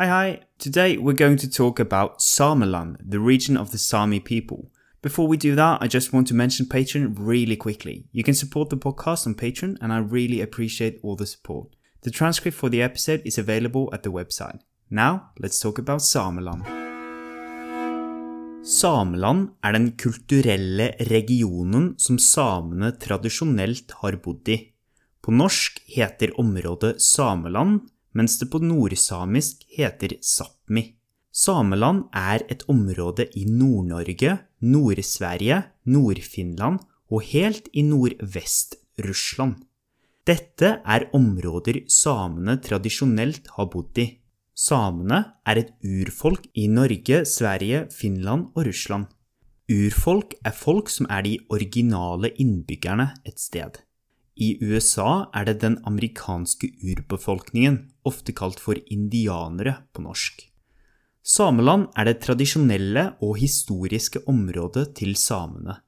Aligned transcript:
Hi, 0.00 0.06
hi. 0.06 0.40
Today 0.60 0.96
we're 0.96 1.24
going 1.24 1.38
to 1.38 1.50
talk 1.50 1.80
about 1.80 2.22
Sameland, 2.22 2.98
the 3.04 3.18
region 3.18 3.56
of 3.56 3.72
the 3.72 3.78
Sami 3.78 4.20
people. 4.20 4.70
Before 5.02 5.26
we 5.26 5.36
do 5.36 5.56
that, 5.56 5.82
I 5.82 5.88
just 5.88 6.12
want 6.12 6.28
to 6.28 6.34
mention 6.34 6.66
Patreon 6.66 7.16
really 7.18 7.56
quickly. 7.56 8.04
You 8.12 8.22
can 8.22 8.34
support 8.34 8.70
the 8.70 8.76
podcast 8.76 9.26
on 9.26 9.34
Patreon, 9.34 9.76
and 9.80 9.92
I 9.92 9.98
really 9.98 10.40
appreciate 10.40 11.00
all 11.02 11.16
the 11.16 11.26
support. 11.26 11.74
The 12.02 12.12
transcript 12.12 12.56
for 12.56 12.68
the 12.68 12.80
episode 12.80 13.22
is 13.24 13.38
available 13.38 13.90
at 13.92 14.04
the 14.04 14.12
website. 14.12 14.60
Now, 14.88 15.32
let's 15.40 15.58
talk 15.58 15.80
about 15.80 16.02
Sameland. 16.02 16.62
Sameland 18.62 19.48
er 19.64 19.72
den 19.72 19.92
kulturelle 19.98 20.92
regionen 21.10 21.96
som 21.98 22.18
samene 22.18 22.92
tradisjonelt 22.92 23.98
har 23.98 24.22
bodd 24.22 24.48
i. 24.48 24.60
På 25.22 25.34
norsk 25.34 25.82
heter 25.90 26.38
området 26.38 27.02
Sameland, 27.02 27.80
mens 28.18 28.38
det 28.40 28.50
på 28.50 28.60
nordsamisk 28.62 29.62
heter 29.78 30.18
Sápmi. 30.18 30.84
Sameland 31.30 32.08
er 32.16 32.42
et 32.50 32.64
område 32.66 33.28
i 33.38 33.44
Nord-Norge, 33.46 34.38
Nord-Sverige, 34.60 35.62
Nord-Finland 35.86 36.80
og 37.14 37.22
helt 37.30 37.68
i 37.72 37.84
Nordvest-Russland. 37.86 39.60
Dette 40.26 40.74
er 40.84 41.06
områder 41.16 41.84
samene 41.88 42.58
tradisjonelt 42.60 43.46
har 43.56 43.68
bodd 43.72 44.00
i. 44.02 44.08
Samene 44.58 45.22
er 45.46 45.62
et 45.62 45.70
urfolk 45.86 46.48
i 46.58 46.66
Norge, 46.68 47.22
Sverige, 47.24 47.86
Finland 47.94 48.50
og 48.54 48.66
Russland. 48.66 49.06
Urfolk 49.70 50.34
er 50.44 50.56
folk 50.56 50.90
som 50.90 51.06
er 51.12 51.22
de 51.24 51.36
originale 51.54 52.32
innbyggerne 52.40 53.12
et 53.24 53.38
sted. 53.40 53.78
I 54.38 54.54
USA 54.62 55.26
er 55.34 55.48
det 55.48 55.58
den 55.64 55.80
amerikanske 55.88 56.70
urbefolkningen, 56.86 57.88
ofte 58.06 58.32
kalt 58.32 58.60
for 58.62 58.78
indianere 58.86 59.80
på 59.92 60.04
norsk. 60.04 60.44
Sameland 61.26 61.88
er 61.98 62.06
det 62.06 62.20
tradisjonelle 62.22 63.04
og 63.20 63.34
historiske 63.42 64.22
området 64.30 64.94
til 65.00 65.16
samene. 65.18 65.80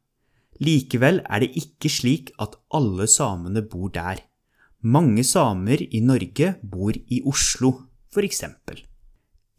Likevel 0.60 1.22
er 1.24 1.40
det 1.40 1.54
ikke 1.56 1.88
slik 1.88 2.34
at 2.42 2.58
alle 2.74 3.06
samene 3.08 3.62
bor 3.62 3.88
der. 3.94 4.20
Mange 4.82 5.24
samer 5.24 5.80
i 5.80 6.00
Norge 6.04 6.56
bor 6.60 6.92
i 6.92 7.22
Oslo, 7.24 7.72
eksempel. 8.18 8.82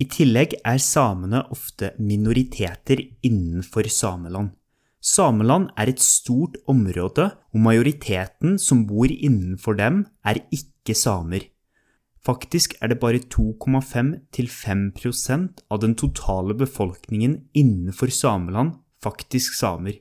I 0.01 0.05
tillegg 0.09 0.57
er 0.65 0.77
samene 0.81 1.45
ofte 1.53 1.93
minoriteter 2.01 2.99
innenfor 3.23 3.87
Sameland. 3.87 4.51
Sameland 5.01 5.71
er 5.81 5.89
et 5.89 5.99
stort 5.99 6.57
område, 6.69 7.31
og 7.51 7.59
majoriteten 7.59 8.59
som 8.61 8.85
bor 8.85 9.09
innenfor 9.09 9.73
dem, 9.79 10.05
er 10.23 10.37
ikke 10.53 10.93
samer. 10.95 11.41
Faktisk 12.21 12.75
er 12.81 12.87
det 12.91 12.99
bare 13.01 13.19
2,5-5% 13.33 15.59
av 15.73 15.79
den 15.81 15.95
totale 15.97 16.53
befolkningen 16.53 17.49
innenfor 17.57 18.13
Sameland 18.13 18.77
faktisk 19.01 19.57
samer. 19.57 19.97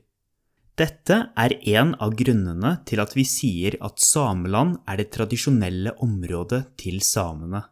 Dette 0.77 1.33
er 1.37 1.57
en 1.73 1.95
av 2.01 2.13
grunnene 2.17 2.77
til 2.85 2.99
at 3.03 3.15
vi 3.17 3.23
sier 3.27 3.75
at 3.83 3.99
Sameland 4.01 4.77
er 4.89 4.97
det 5.01 5.11
tradisjonelle 5.17 5.91
området 6.01 6.63
til 6.79 7.01
samene. 7.05 7.63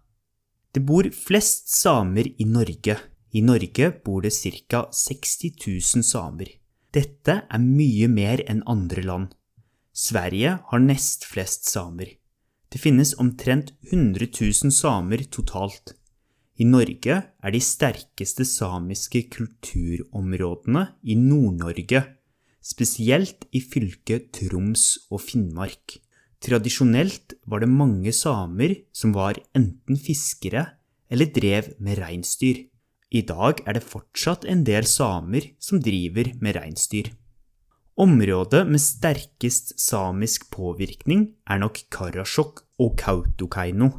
Det 0.74 0.84
bor 0.86 1.10
flest 1.14 1.70
samer 1.74 2.26
i 2.38 2.46
Norge. 2.46 2.98
I 3.34 3.42
Norge 3.46 3.92
bor 4.06 4.22
det 4.26 4.34
ca. 4.34 4.88
60 4.90 5.54
000 5.62 6.04
samer. 6.06 6.50
Dette 6.96 7.36
er 7.46 7.62
mye 7.62 8.08
mer 8.10 8.42
enn 8.50 8.64
andre 8.66 9.04
land. 9.06 9.34
Sverige 9.94 10.56
har 10.72 10.82
nest 10.82 11.28
flest 11.30 11.70
samer. 11.70 12.16
Det 12.70 12.82
finnes 12.82 13.16
omtrent 13.22 13.74
100 13.92 14.30
000 14.34 14.74
samer 14.74 15.26
totalt. 15.30 15.94
I 16.60 16.66
Norge 16.66 17.16
er 17.16 17.54
de 17.54 17.62
sterkeste 17.64 18.46
samiske 18.46 19.22
kulturområdene 19.32 20.88
i 21.06 21.16
Nord-Norge, 21.16 22.02
spesielt 22.60 23.46
i 23.56 23.62
fylket 23.64 24.34
Troms 24.36 24.86
og 25.10 25.22
Finnmark. 25.24 26.00
Tradisjonelt 26.42 27.38
var 27.46 27.64
det 27.64 27.70
mange 27.72 28.12
samer 28.16 28.76
som 28.96 29.14
var 29.16 29.40
enten 29.56 30.00
fiskere 30.00 30.66
eller 31.10 31.32
drev 31.36 31.74
med 31.80 32.02
reinsdyr. 32.02 32.66
I 33.10 33.24
dag 33.26 33.64
er 33.66 33.78
det 33.78 33.88
fortsatt 33.90 34.46
en 34.46 34.62
del 34.68 34.86
samer 34.86 35.48
som 35.58 35.82
driver 35.82 36.30
med 36.42 36.60
reinsdyr. 36.60 37.10
Området 38.00 38.62
med 38.70 38.80
sterkest 38.80 39.74
samisk 39.82 40.46
påvirkning 40.54 41.26
er 41.50 41.60
nok 41.60 41.82
Karasjok 41.92 42.62
og 42.80 42.94
Kautokeino. 43.02 43.90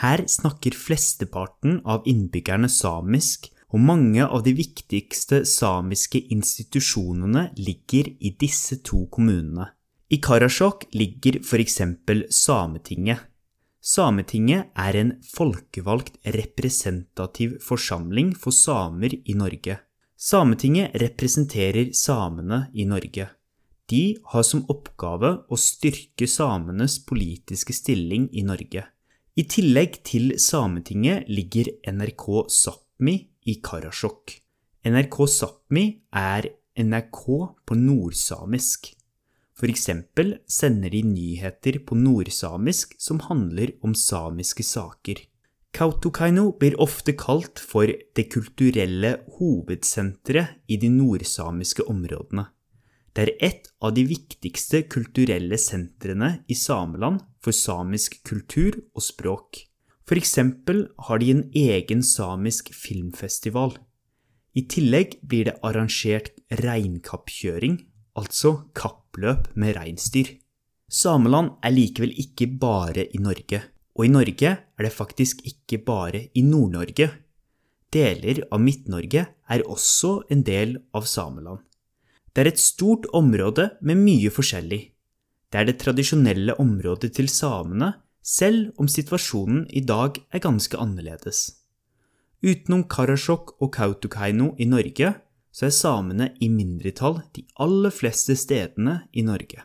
Her 0.00 0.24
snakker 0.26 0.74
flesteparten 0.74 1.78
av 1.86 2.08
innbyggerne 2.10 2.70
samisk, 2.72 3.50
og 3.74 3.82
mange 3.82 4.24
av 4.24 4.42
de 4.46 4.54
viktigste 4.54 5.42
samiske 5.50 6.20
institusjonene 6.34 7.48
ligger 7.58 8.10
i 8.22 8.32
disse 8.38 8.80
to 8.86 9.04
kommunene. 9.10 9.68
I 10.10 10.20
Karasjok 10.22 10.88
ligger 10.94 11.40
eksempel 11.62 12.24
Sametinget. 12.30 13.18
Sametinget 13.84 14.70
er 14.80 14.96
en 14.96 15.10
folkevalgt 15.28 16.14
representativ 16.32 17.58
forsamling 17.60 18.30
for 18.32 18.56
samer 18.56 19.12
i 19.12 19.34
Norge. 19.36 19.76
Sametinget 20.16 20.94
representerer 21.02 21.90
samene 21.92 22.62
i 22.72 22.86
Norge. 22.88 23.26
De 23.92 24.16
har 24.32 24.46
som 24.48 24.62
oppgave 24.72 25.34
å 25.52 25.58
styrke 25.60 26.24
samenes 26.24 26.96
politiske 27.04 27.76
stilling 27.76 28.30
i 28.32 28.46
Norge. 28.48 28.86
I 29.36 29.44
tillegg 29.52 30.00
til 30.08 30.32
Sametinget 30.40 31.28
ligger 31.28 31.68
NRK 31.84 32.24
Sápmi 32.48 33.18
i 33.44 33.58
Karasjok. 33.60 34.38
NRK 34.88 35.18
Sápmi 35.28 35.84
er 36.08 36.48
NRK 36.80 37.24
på 37.68 37.76
nordsamisk. 37.76 38.94
For 39.54 39.70
eksempel 39.70 40.38
sender 40.50 40.90
de 40.90 41.04
nyheter 41.06 41.78
på 41.86 41.94
nordsamisk 41.98 42.96
som 42.98 43.20
handler 43.28 43.76
om 43.86 43.94
samiske 43.94 44.66
saker. 44.66 45.20
Kautokeino 45.74 46.52
blir 46.58 46.74
ofte 46.82 47.14
kalt 47.18 47.58
for 47.58 47.86
det 47.86 48.24
kulturelle 48.30 49.16
hovedsenteret 49.38 50.58
i 50.70 50.78
de 50.78 50.90
nordsamiske 50.90 51.86
områdene. 51.90 52.48
Det 53.14 53.22
er 53.22 53.46
et 53.46 53.68
av 53.82 53.94
de 53.94 54.02
viktigste 54.10 54.84
kulturelle 54.90 55.58
sentrene 55.58 56.40
i 56.50 56.56
Sameland 56.58 57.22
for 57.42 57.54
samisk 57.54 58.18
kultur 58.26 58.80
og 58.94 59.06
språk. 59.06 59.60
For 60.06 60.18
eksempel 60.18 60.88
har 61.06 61.22
de 61.22 61.30
en 61.30 61.44
egen 61.54 62.02
samisk 62.02 62.74
filmfestival. 62.74 63.76
I 64.54 64.66
tillegg 64.70 65.20
blir 65.22 65.48
det 65.48 65.56
arrangert 65.62 66.34
reinkappkjøring, 66.50 67.78
altså 68.18 68.56
kapp 68.74 69.03
kappløp 69.14 69.54
med 69.54 69.76
reinsdyr. 69.76 70.34
Sameland 70.90 71.54
er 71.62 71.72
likevel 71.72 72.12
ikke 72.18 72.46
bare 72.58 73.06
i 73.14 73.18
Norge, 73.18 73.62
og 73.94 74.04
i 74.04 74.10
Norge 74.10 74.50
er 74.50 74.82
det 74.82 74.92
faktisk 74.92 75.42
ikke 75.46 75.84
bare 75.84 76.28
i 76.34 76.42
Nord-Norge. 76.42 77.10
Deler 77.92 78.42
av 78.50 78.60
Midt-Norge 78.60 79.26
er 79.48 79.62
også 79.66 80.24
en 80.30 80.42
del 80.42 80.78
av 80.92 81.06
Sameland. 81.06 81.60
Det 82.34 82.42
er 82.42 82.50
et 82.50 82.58
stort 82.58 83.06
område 83.14 83.70
med 83.80 83.96
mye 84.02 84.30
forskjellig. 84.30 84.90
Det 85.50 85.60
er 85.60 85.68
det 85.68 85.78
tradisjonelle 85.78 86.56
området 86.58 87.12
til 87.14 87.28
samene, 87.28 87.94
selv 88.22 88.72
om 88.80 88.88
situasjonen 88.88 89.68
i 89.70 89.84
dag 89.84 90.18
er 90.32 90.42
ganske 90.42 90.76
annerledes. 90.76 91.60
Utenom 92.42 92.88
Karasjok 92.90 93.54
og 93.62 93.70
Kautokeino 93.76 94.54
i 94.58 94.66
Norge 94.66 95.14
så 95.54 95.66
er 95.66 95.70
samene 95.70 96.32
i 96.42 96.48
mindretall 96.50 97.20
de 97.36 97.44
aller 97.62 97.94
fleste 97.94 98.34
stedene 98.36 98.98
i 99.12 99.22
Norge. 99.22 99.62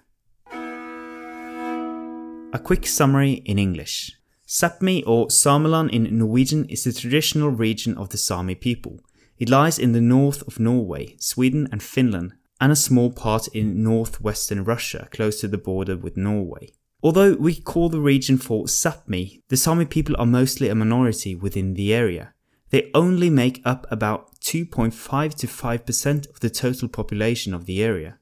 A 2.54 2.58
quick 2.58 2.88
summary 2.88 3.42
in 3.46 3.58
English. 3.60 4.12
Sápmi 4.48 5.04
or 5.06 5.30
Sameland 5.30 5.90
in 5.92 6.08
Norwegian 6.18 6.66
is 6.70 6.84
the 6.84 6.92
traditional 6.92 7.50
region 7.50 7.98
of 7.98 8.10
the 8.10 8.18
Sami 8.18 8.56
people. 8.56 9.00
It 9.40 9.50
lies 9.50 9.80
in 9.80 9.94
the 9.94 10.02
north 10.02 10.41
of 10.47 10.59
Norway, 10.59 11.16
Sweden 11.20 11.68
and 11.72 11.82
Finland, 11.82 12.32
and 12.59 12.72
a 12.72 12.76
small 12.76 13.12
part 13.12 13.47
in 13.53 13.84
northwestern 13.84 14.64
Russia, 14.64 15.08
close 15.12 15.40
to 15.42 15.47
the 15.47 15.58
border 15.58 15.96
with 15.96 16.18
Norway. 16.18 16.74
Although 17.02 17.35
we 17.35 17.56
call 17.56 17.90
the 17.90 18.02
region 18.02 18.38
for 18.38 18.66
Sápmi, 18.66 19.42
the 19.47 19.58
Sami 19.58 19.85
people 19.85 20.16
are 20.20 20.26
mostly 20.26 20.68
a 20.70 20.76
minority 20.76 21.35
within 21.35 21.76
the 21.76 21.94
area. 21.94 22.34
They 22.70 22.92
only 22.94 23.30
make 23.30 23.62
up 23.66 23.88
about 23.90 24.40
2.5 24.42 25.36
to 25.36 25.48
5% 25.48 26.30
of 26.30 26.40
the 26.40 26.50
total 26.50 26.88
population 26.88 27.54
of 27.54 27.66
the 27.66 27.84
area. 27.84 28.20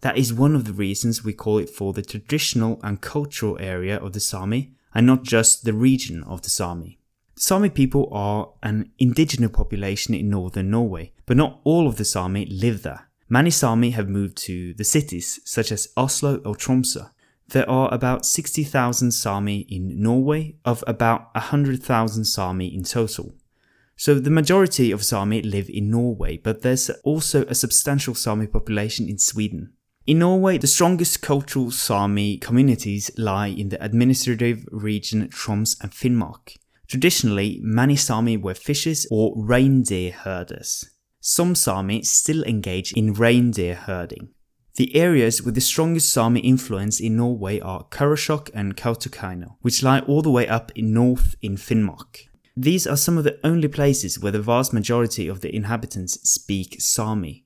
That 0.00 0.16
is 0.16 0.32
one 0.32 0.54
of 0.54 0.64
the 0.64 0.72
reasons 0.72 1.22
we 1.22 1.34
call 1.34 1.58
it 1.58 1.68
for 1.68 1.92
the 1.92 2.02
traditional 2.02 2.80
and 2.82 3.00
cultural 3.00 3.58
area 3.60 3.98
of 3.98 4.14
the 4.14 4.20
Sami 4.20 4.72
and 4.94 5.06
not 5.06 5.24
just 5.24 5.64
the 5.64 5.74
region 5.74 6.22
of 6.24 6.42
the 6.42 6.50
Sami. 6.50 6.98
Sami 7.36 7.70
people 7.70 8.08
are 8.12 8.50
an 8.62 8.90
indigenous 8.98 9.50
population 9.52 10.14
in 10.14 10.28
northern 10.28 10.70
Norway, 10.70 11.12
but 11.26 11.36
not 11.36 11.60
all 11.64 11.86
of 11.86 11.96
the 11.96 12.04
Sami 12.04 12.46
live 12.46 12.82
there. 12.82 13.08
Many 13.28 13.50
Sami 13.50 13.90
have 13.90 14.08
moved 14.08 14.36
to 14.38 14.74
the 14.74 14.84
cities, 14.84 15.40
such 15.44 15.70
as 15.70 15.88
Oslo 15.96 16.36
or 16.44 16.54
Tromsø. 16.54 17.10
There 17.48 17.68
are 17.68 17.92
about 17.94 18.26
60,000 18.26 19.12
Sami 19.12 19.60
in 19.60 20.02
Norway, 20.02 20.56
of 20.64 20.84
about 20.86 21.34
100,000 21.34 22.24
Sami 22.24 22.66
in 22.66 22.84
total. 22.84 23.34
So 24.00 24.14
the 24.14 24.30
majority 24.30 24.92
of 24.92 25.04
Sami 25.04 25.42
live 25.42 25.68
in 25.68 25.90
Norway, 25.90 26.38
but 26.38 26.62
there's 26.62 26.88
also 27.04 27.44
a 27.44 27.54
substantial 27.54 28.14
Sami 28.14 28.46
population 28.46 29.06
in 29.06 29.18
Sweden. 29.18 29.74
In 30.06 30.20
Norway, 30.20 30.56
the 30.56 30.66
strongest 30.66 31.20
cultural 31.20 31.70
Sami 31.70 32.38
communities 32.38 33.10
lie 33.18 33.48
in 33.48 33.68
the 33.68 33.84
administrative 33.84 34.64
region 34.70 35.28
Troms 35.28 35.76
and 35.82 35.92
Finnmark. 35.92 36.56
Traditionally, 36.88 37.60
many 37.62 37.94
Sami 37.94 38.38
were 38.38 38.54
fishers 38.54 39.06
or 39.10 39.34
reindeer 39.36 40.12
herders. 40.12 40.88
Some 41.20 41.54
Sami 41.54 42.02
still 42.02 42.42
engage 42.44 42.94
in 42.94 43.12
reindeer 43.12 43.74
herding. 43.74 44.30
The 44.76 44.96
areas 44.96 45.42
with 45.42 45.54
the 45.54 45.60
strongest 45.60 46.10
Sami 46.10 46.40
influence 46.40 47.00
in 47.00 47.18
Norway 47.18 47.60
are 47.60 47.84
Karasjok 47.88 48.48
and 48.54 48.78
Kautokeino, 48.78 49.56
which 49.60 49.82
lie 49.82 50.00
all 50.00 50.22
the 50.22 50.30
way 50.30 50.48
up 50.48 50.72
in 50.74 50.94
north 50.94 51.34
in 51.42 51.56
Finnmark. 51.56 52.29
These 52.56 52.86
are 52.86 52.96
some 52.96 53.16
of 53.16 53.24
the 53.24 53.38
only 53.44 53.68
places 53.68 54.18
where 54.18 54.32
the 54.32 54.42
vast 54.42 54.72
majority 54.72 55.28
of 55.28 55.40
the 55.40 55.54
inhabitants 55.54 56.20
speak 56.28 56.76
Sami. 56.80 57.44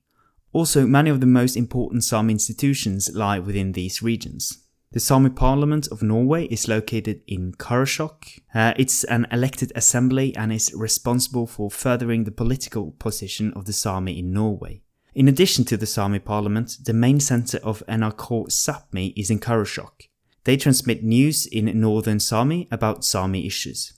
Also, 0.51 0.87
many 0.87 1.09
of 1.09 1.19
the 1.19 1.27
most 1.27 1.55
important 1.55 2.03
Sami 2.03 2.33
institutions 2.33 3.13
lie 3.13 3.39
within 3.39 3.73
these 3.73 4.01
regions. 4.01 4.65
The 4.91 5.01
Sami 5.01 5.29
Parliament 5.29 5.89
of 5.91 6.01
Norway 6.01 6.45
is 6.45 6.69
located 6.69 7.21
in 7.27 7.51
Karasjok. 7.51 8.39
Uh, 8.53 8.73
it's 8.77 9.03
an 9.03 9.27
elected 9.29 9.73
assembly 9.75 10.33
and 10.37 10.53
is 10.53 10.73
responsible 10.73 11.47
for 11.47 11.69
furthering 11.69 12.23
the 12.23 12.31
political 12.31 12.91
position 12.91 13.51
of 13.53 13.65
the 13.65 13.73
Sami 13.73 14.17
in 14.17 14.31
Norway. 14.31 14.83
In 15.13 15.27
addition 15.27 15.65
to 15.65 15.77
the 15.77 15.85
Sami 15.85 16.19
Parliament, 16.19 16.77
the 16.83 16.93
main 16.93 17.19
centre 17.19 17.59
of 17.61 17.83
NRK 17.87 18.47
Sápmi 18.47 19.13
is 19.17 19.29
in 19.29 19.39
Karasjok. 19.39 20.07
They 20.45 20.55
transmit 20.55 21.03
news 21.03 21.45
in 21.45 21.65
northern 21.79 22.21
Sami 22.21 22.67
about 22.71 23.03
Sami 23.03 23.45
issues. 23.45 23.93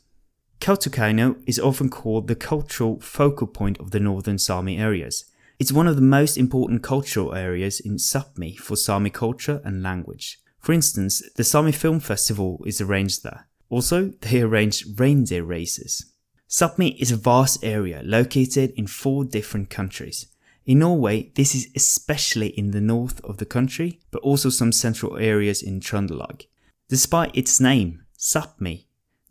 Kautokeino 0.60 1.42
is 1.46 1.60
often 1.60 1.90
called 1.90 2.28
the 2.28 2.36
cultural 2.36 3.00
focal 3.00 3.48
point 3.48 3.80
of 3.80 3.92
the 3.92 4.00
northern 4.00 4.38
Sami 4.38 4.78
areas. 4.78 5.26
It's 5.60 5.72
one 5.72 5.88
of 5.88 5.96
the 5.96 6.02
most 6.02 6.38
important 6.38 6.84
cultural 6.84 7.34
areas 7.34 7.80
in 7.80 7.96
Sapmi 7.98 8.58
for 8.58 8.76
Sami 8.76 9.10
culture 9.10 9.62
and 9.64 9.82
language. 9.82 10.40
For 10.60 10.74
instance, 10.74 11.24
the 11.36 11.44
Sami 11.44 11.72
Film 11.72 12.00
Festival 12.00 12.62
is 12.66 12.82
arranged 12.82 13.24
there. 13.24 13.48
Also, 13.70 14.14
they 14.22 14.42
arrange 14.42 14.86
reindeer 14.98 15.44
races. 15.44 16.12
Sapmi 16.50 16.96
is 17.00 17.12
a 17.12 17.18
vast 17.18 17.64
area 17.64 18.02
located 18.04 18.72
in 18.76 18.88
four 18.88 19.26
different 19.26 19.70
countries. 19.70 20.28
In 20.66 20.80
Norway, 20.80 21.32
this 21.36 21.56
is 21.56 21.70
especially 21.76 22.50
in 22.50 22.72
the 22.72 22.82
north 22.82 23.24
of 23.24 23.38
the 23.38 23.46
country, 23.46 24.00
but 24.12 24.22
also 24.22 24.50
some 24.50 24.72
central 24.72 25.18
areas 25.18 25.62
in 25.62 25.80
Trøndelag. 25.80 26.46
Despite 26.90 27.36
its 27.36 27.62
name, 27.62 28.04
Sapmi, 28.18 28.87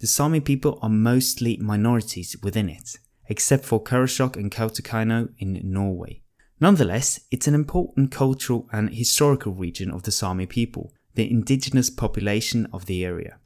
the 0.06 0.12
Sami 0.12 0.38
people 0.38 0.78
are 0.82 0.88
mostly 0.88 1.56
minorities 1.56 2.36
within 2.40 2.68
it, 2.68 2.96
except 3.28 3.64
for 3.64 3.82
Karasjok 3.82 4.36
and 4.36 4.52
Kautokeino 4.52 5.30
in 5.40 5.60
Norway. 5.64 6.22
Nonetheless, 6.60 7.18
it's 7.32 7.48
an 7.48 7.56
important 7.56 8.12
cultural 8.12 8.68
and 8.70 8.94
historical 8.94 9.52
region 9.52 9.90
of 9.90 10.04
the 10.04 10.12
Sami 10.12 10.46
people, 10.46 10.92
the 11.16 11.28
indigenous 11.28 11.90
population 11.90 12.68
of 12.72 12.86
the 12.86 13.04
area. 13.04 13.40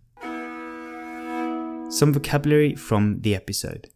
Some 1.90 2.12
vocabulary 2.12 2.74
from 2.74 3.22
the 3.22 3.34
episode. 3.34 3.88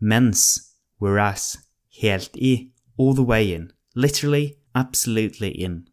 Mens, 0.00 0.74
whereas, 0.98 1.58
helt 2.02 2.30
i, 2.42 2.70
all 2.96 3.14
the 3.14 3.22
way 3.22 3.52
in, 3.52 3.72
literally, 3.94 4.58
absolutely 4.74 5.50
in. 5.50 5.86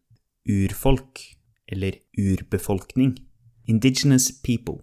Urfolk, 0.48 1.20
eller 1.68 1.92
urbefolkning. 2.18 3.20
Indigenous 3.68 4.32
people. 4.32 4.82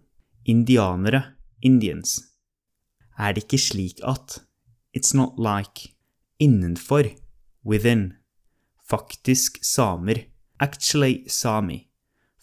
Indianere, 0.50 1.36
Indians. 1.62 2.20
Er 3.20 3.34
det 3.34 3.44
ikke 3.44 3.58
slik 3.62 4.00
at 4.02 4.40
It's 4.98 5.14
not 5.14 5.38
like 5.38 5.94
Innenfor, 6.40 7.04
within. 7.64 8.14
Faktisk 8.90 9.60
samer. 9.62 10.26
Actually 10.60 11.28
sami. 11.28 11.92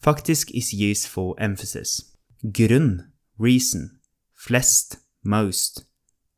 Faktisk 0.00 0.50
is 0.54 0.72
used 0.72 1.08
for 1.08 1.34
emphasis. 1.38 2.16
Grunn, 2.42 3.12
reason. 3.38 3.98
Flest, 4.34 4.98
most. 5.24 5.86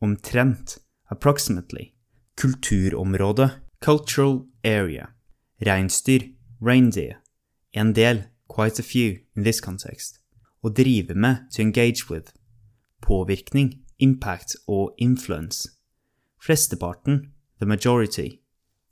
Omtrent, 0.00 0.78
approximately. 1.10 1.92
Kulturområde, 2.36 3.50
cultural 3.80 4.46
area. 4.64 5.08
Reinsdyr, 5.60 6.32
reindeer. 6.60 7.16
En 7.74 7.92
del, 7.92 8.24
quite 8.46 8.78
a 8.78 8.82
few 8.82 9.18
in 9.36 9.42
this 9.42 9.60
context. 9.60 10.20
Å 10.68 10.72
drive 10.74 11.14
med, 11.16 11.46
to 11.54 11.62
engage 11.62 12.10
with. 12.10 12.34
Påvirkning, 13.00 13.70
impact 13.98 14.54
og 14.68 14.92
influence. 14.98 15.70
Flesteparten, 16.44 17.32
the 17.58 17.64
majority. 17.66 18.42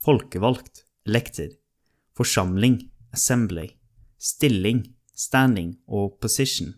Folkevalgt, 0.01 0.85
elected. 1.05 1.59
Forsamling, 2.17 2.89
assembly. 3.13 3.75
Stilling, 4.17 4.95
standing 5.13 5.75
og 5.87 6.17
position. 6.19 6.73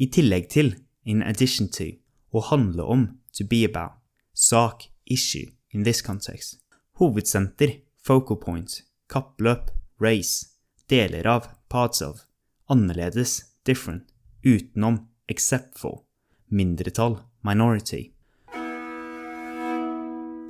I 0.00 0.08
tillegg 0.08 0.48
til, 0.56 0.72
in 1.04 1.20
addition 1.22 1.68
to. 1.68 1.90
Å 2.32 2.46
handle 2.48 2.88
om, 2.96 3.04
to 3.36 3.44
be 3.44 3.60
about. 3.68 4.00
Sak, 4.32 4.88
issue, 5.04 5.52
in 5.70 5.84
this 5.84 6.00
context. 6.00 6.62
Hovedsenter, 6.96 7.82
focal 8.00 8.40
point. 8.40 8.80
Kappløp, 9.10 9.68
race. 10.00 10.56
Deler 10.88 11.28
av, 11.28 11.52
parts 11.68 12.00
of. 12.00 12.24
Annerledes, 12.72 13.42
different, 13.66 14.13
utenom, 14.44 15.08
except 15.28 15.78
for, 15.78 16.02
mindretall, 16.50 17.18
minority. 17.42 18.10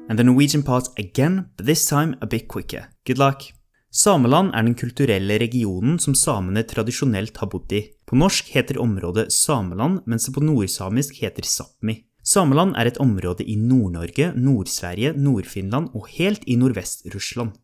And 0.09 0.19
the 0.19 0.25
Norwegian 0.25 0.63
part 0.63 0.99
again, 0.99 1.49
but 1.57 1.67
this 1.67 1.87
time 1.89 2.17
a 2.21 2.27
bit 2.27 2.49
quicker. 2.49 2.89
Good 3.07 3.19
luck! 3.19 3.55
Sameland 3.95 4.51
er 4.55 4.65
den 4.67 4.75
kulturelle 4.75 5.37
regionen 5.39 6.01
som 6.03 6.17
samene 6.19 6.65
tradisjonelt 6.67 7.37
har 7.39 7.49
bodd 7.53 7.73
i. 7.73 7.85
På 8.05 8.19
norsk 8.19 8.49
heter 8.51 8.81
området 8.83 9.29
Sameland, 9.33 10.01
mens 10.07 10.27
det 10.27 10.35
på 10.35 10.43
nordsamisk 10.43 11.21
heter 11.23 11.47
Sápmi. 11.47 12.01
Sameland 12.25 12.75
er 12.77 12.91
et 12.91 12.99
område 12.99 13.47
i 13.47 13.55
Nord-Norge, 13.61 14.33
Nord-Sverige, 14.35 15.13
Nord-Finland 15.15 15.95
og 15.95 16.09
helt 16.17 16.43
i 16.51 16.57
Nordvest-Russland. 16.59 17.55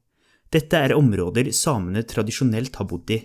Dette 0.54 0.78
er 0.78 0.94
områder 0.94 1.50
samene 1.56 2.04
tradisjonelt 2.06 2.78
har 2.78 2.86
bodd 2.86 3.10
i. 3.10 3.20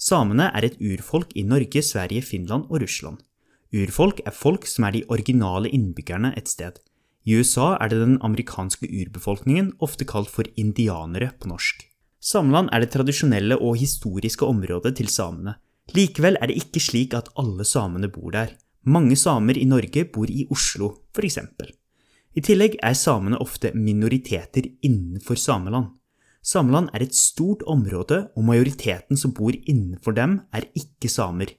Samene 0.00 0.48
er 0.56 0.64
et 0.64 0.78
urfolk 0.80 1.34
i 1.36 1.44
Norge, 1.44 1.82
Sverige, 1.84 2.24
Finland 2.24 2.70
og 2.70 2.80
Russland. 2.80 3.18
Urfolk 3.76 4.22
er 4.24 4.32
folk 4.34 4.64
som 4.66 4.86
er 4.88 4.96
de 4.96 5.04
originale 5.12 5.68
innbyggerne 5.68 6.32
et 6.40 6.48
sted. 6.48 6.80
I 7.28 7.36
USA 7.36 7.74
er 7.76 7.92
det 7.92 8.00
den 8.00 8.16
amerikanske 8.24 8.88
urbefolkningen, 8.88 9.74
ofte 9.78 10.06
kalt 10.08 10.32
for 10.32 10.48
indianere 10.56 11.30
på 11.36 11.52
norsk. 11.52 11.84
Sameland 12.20 12.72
er 12.72 12.80
det 12.80 12.90
tradisjonelle 12.94 13.60
og 13.60 13.76
historiske 13.80 14.48
området 14.48 14.96
til 14.96 15.12
samene. 15.12 15.58
Likevel 15.92 16.38
er 16.40 16.48
det 16.48 16.58
ikke 16.62 16.80
slik 16.80 17.14
at 17.14 17.28
alle 17.38 17.64
samene 17.68 18.08
bor 18.08 18.32
der. 18.32 18.56
Mange 18.88 19.16
samer 19.20 19.58
i 19.60 19.68
Norge 19.68 20.06
bor 20.08 20.30
i 20.32 20.46
Oslo, 20.50 20.94
eksempel. 21.20 21.74
I 22.32 22.40
tillegg 22.40 22.78
er 22.80 22.96
samene 22.96 23.40
ofte 23.42 23.74
minoriteter 23.74 24.64
innenfor 24.80 25.36
Sameland. 25.36 25.99
Sameland 26.42 26.88
er 26.96 27.04
et 27.04 27.16
stort 27.16 27.62
område, 27.68 28.30
og 28.36 28.46
majoriteten 28.48 29.18
som 29.18 29.34
bor 29.36 29.52
innenfor 29.52 30.16
dem, 30.16 30.40
er 30.56 30.68
ikke 30.74 31.10
samer. 31.12 31.52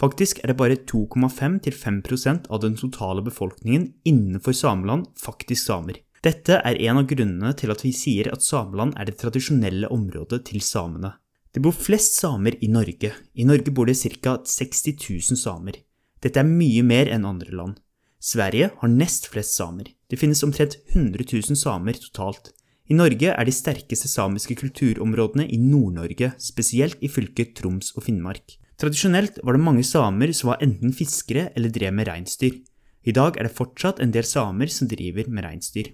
Faktisk 0.00 0.42
er 0.42 0.52
det 0.52 0.58
bare 0.60 0.76
2,5-5% 0.76 2.50
av 2.52 2.60
den 2.60 2.74
totale 2.76 3.22
befolkningen 3.24 3.92
innenfor 4.04 4.52
Sameland 4.52 5.06
faktisk 5.16 5.70
samer. 5.70 6.02
Dette 6.26 6.58
er 6.58 6.80
en 6.88 7.00
av 7.00 7.06
grunnene 7.08 7.52
til 7.56 7.70
at 7.72 7.84
vi 7.84 7.92
sier 7.94 8.28
at 8.32 8.44
Sameland 8.44 8.96
er 8.98 9.08
det 9.08 9.16
tradisjonelle 9.20 9.88
området 9.94 10.42
til 10.50 10.60
samene. 10.64 11.14
Det 11.54 11.62
bor 11.64 11.72
flest 11.72 12.18
samer 12.18 12.58
i 12.60 12.68
Norge. 12.68 13.12
I 13.32 13.46
Norge 13.48 13.72
bor 13.72 13.88
det 13.88 13.96
ca. 13.96 14.36
60 14.44 14.98
000 15.06 15.40
samer. 15.40 15.78
Dette 16.20 16.42
er 16.42 16.48
mye 16.48 16.82
mer 16.84 17.08
enn 17.08 17.24
andre 17.24 17.54
land. 17.54 17.78
Sverige 18.20 18.72
har 18.80 18.92
nest 18.92 19.30
flest 19.32 19.56
samer. 19.56 19.88
Det 20.10 20.18
finnes 20.20 20.42
omtrent 20.44 20.76
100 20.92 21.24
000 21.30 21.56
samer 21.56 21.96
totalt. 22.02 22.52
I 22.86 22.94
Norge 22.94 23.32
er 23.32 23.48
de 23.48 23.50
sterkeste 23.54 24.06
samiske 24.06 24.54
kulturområdene 24.60 25.48
i 25.50 25.58
Nord-Norge, 25.58 26.30
spesielt 26.38 27.00
i 27.02 27.10
fylket 27.10 27.56
Troms 27.58 27.90
og 27.96 28.04
Finnmark. 28.06 28.54
Tradisjonelt 28.78 29.40
var 29.42 29.56
det 29.56 29.64
mange 29.66 29.82
samer 29.86 30.30
som 30.36 30.52
var 30.52 30.62
enten 30.62 30.92
fiskere 30.94 31.48
eller 31.56 31.72
drev 31.74 31.96
med 31.96 32.06
reinsdyr. 32.06 32.60
I 33.06 33.14
dag 33.16 33.38
er 33.38 33.48
det 33.48 33.56
fortsatt 33.56 33.98
en 34.02 34.12
del 34.14 34.26
samer 34.26 34.70
som 34.70 34.86
driver 34.90 35.26
med 35.26 35.46
reinsdyr. 35.48 35.90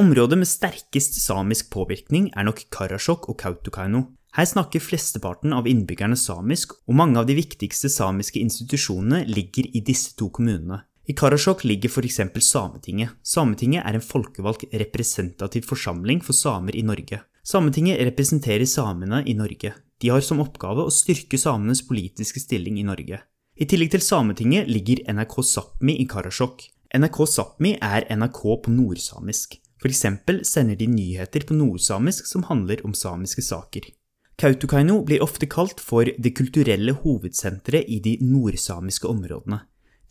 Området 0.00 0.38
med 0.40 0.48
sterkest 0.48 1.20
samisk 1.20 1.70
påvirkning 1.70 2.30
er 2.34 2.48
nok 2.48 2.64
Karasjok 2.74 3.28
og 3.28 3.38
Kautokeino. 3.38 4.06
Her 4.32 4.48
snakker 4.48 4.80
flesteparten 4.80 5.52
av 5.52 5.68
innbyggerne 5.68 6.16
samisk, 6.16 6.72
og 6.88 6.96
mange 6.96 7.20
av 7.20 7.28
de 7.28 7.36
viktigste 7.36 7.90
samiske 7.92 8.40
institusjonene 8.40 9.26
ligger 9.28 9.68
i 9.76 9.84
disse 9.84 10.16
to 10.16 10.30
kommunene. 10.32 10.80
I 11.06 11.14
Karasjok 11.18 11.64
ligger 11.64 11.90
f.eks. 11.90 12.20
Sametinget. 12.46 13.10
Sametinget 13.22 13.82
er 13.86 13.96
en 13.98 14.04
folkevalgt 14.04 14.68
representativ 14.72 15.66
forsamling 15.66 16.20
for 16.22 16.38
samer 16.38 16.76
i 16.78 16.84
Norge. 16.86 17.18
Sametinget 17.42 17.98
representerer 18.06 18.66
samene 18.70 19.24
i 19.26 19.34
Norge. 19.34 19.72
De 19.98 20.10
har 20.10 20.22
som 20.22 20.42
oppgave 20.42 20.84
å 20.86 20.94
styrke 20.94 21.38
samenes 21.38 21.82
politiske 21.86 22.42
stilling 22.42 22.78
i 22.78 22.86
Norge. 22.86 23.18
I 23.58 23.66
tillegg 23.66 23.90
til 23.92 24.04
Sametinget 24.04 24.70
ligger 24.70 25.02
NRK 25.10 25.34
Sápmi 25.42 25.96
i 25.98 26.06
Karasjok. 26.06 26.62
NRK 26.94 27.18
Sápmi 27.30 27.74
er 27.82 28.06
NRK 28.14 28.40
på 28.62 28.70
nordsamisk. 28.70 29.58
Eksempel 29.82 30.44
sender 30.46 30.78
de 30.78 30.86
nyheter 30.86 31.42
på 31.48 31.56
nordsamisk 31.58 32.30
som 32.30 32.46
handler 32.46 32.84
om 32.86 32.94
samiske 32.94 33.42
saker. 33.42 33.90
Kautokeino 34.38 35.00
blir 35.06 35.22
ofte 35.22 35.46
kalt 35.50 35.82
for 35.82 36.06
det 36.06 36.32
kulturelle 36.38 36.94
hovedsenteret 37.02 37.90
i 37.90 37.98
de 38.02 38.16
nordsamiske 38.22 39.10
områdene. 39.10 39.60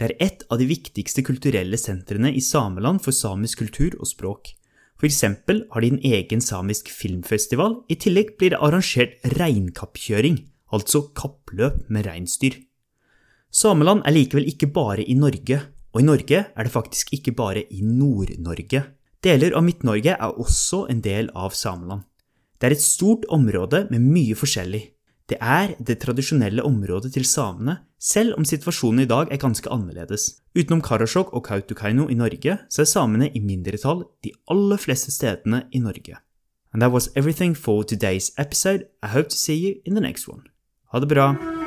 Det 0.01 0.07
er 0.09 0.25
et 0.25 0.43
av 0.49 0.57
de 0.57 0.65
viktigste 0.65 1.21
kulturelle 1.21 1.77
sentrene 1.77 2.31
i 2.33 2.41
Sameland 2.41 3.03
for 3.05 3.13
samisk 3.13 3.59
kultur 3.61 3.93
og 3.99 4.07
språk. 4.09 4.47
Eksempel 5.05 5.59
har 5.69 5.81
de 5.81 5.91
en 5.93 5.99
egen 6.01 6.41
samisk 6.41 6.89
filmfestival, 6.89 7.75
i 7.85 7.99
tillegg 8.01 8.31
blir 8.39 8.55
det 8.55 8.61
arrangert 8.65 9.13
reinkappkjøring, 9.37 10.39
altså 10.73 11.03
kappløp 11.13 11.83
med 11.93 12.09
reinsdyr. 12.09 12.57
Sameland 13.53 14.01
er 14.09 14.15
likevel 14.17 14.49
ikke 14.49 14.71
bare 14.73 15.05
i 15.05 15.13
Norge, 15.13 15.59
og 15.93 16.01
i 16.01 16.07
Norge 16.07 16.41
er 16.49 16.65
det 16.65 16.73
faktisk 16.73 17.13
ikke 17.13 17.35
bare 17.37 17.67
i 17.69 17.85
Nord-Norge. 17.85 18.81
Deler 19.21 19.53
av 19.53 19.67
Midt-Norge 19.69 20.17
er 20.17 20.41
også 20.41 20.87
en 20.89 21.05
del 21.05 21.29
av 21.37 21.53
Sameland. 21.53 22.07
Det 22.57 22.71
er 22.71 22.73
et 22.73 22.81
stort 22.81 23.29
område 23.29 23.83
med 23.93 24.01
mye 24.01 24.33
forskjellig. 24.33 24.81
Det 25.31 25.37
er 25.39 25.77
det 25.79 26.01
tradisjonelle 26.03 26.63
området 26.67 27.13
til 27.15 27.23
samene, 27.23 27.77
selv 28.01 28.35
om 28.35 28.43
situasjonen 28.43 29.05
i 29.05 29.07
dag 29.07 29.31
er 29.31 29.39
ganske 29.39 29.69
annerledes. 29.71 30.41
Utenom 30.57 30.81
Karasjok 30.83 31.31
og 31.31 31.45
Kautokeino 31.47 32.09
i 32.11 32.17
Norge, 32.19 32.57
så 32.67 32.83
er 32.83 32.91
samene 32.91 33.29
i 33.31 33.39
mindretall 33.39 34.03
de 34.25 34.33
aller 34.51 34.81
fleste 34.81 35.13
stedene 35.15 35.63
i 35.71 35.79
Norge. 35.79 36.19
And 36.73 36.81
that 36.81 36.91
was 36.91 37.09
everything 37.15 37.55
for 37.55 37.83
today's 37.83 38.31
episode. 38.37 38.83
I 39.03 39.07
hope 39.07 39.29
to 39.29 39.37
see 39.37 39.55
you 39.55 39.79
in 39.85 39.95
the 39.95 40.01
next 40.01 40.27
one. 40.27 40.43
Ha 40.91 40.99
det 40.99 41.07
bra! 41.07 41.60